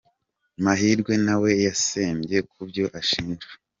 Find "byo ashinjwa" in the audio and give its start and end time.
2.69-3.51